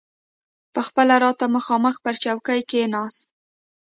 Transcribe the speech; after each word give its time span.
پخپله 0.73 1.15
راته 1.23 1.45
مخامخ 1.55 1.95
پر 2.03 2.15
چوکۍ 2.23 2.59
کښېناست. 2.69 3.27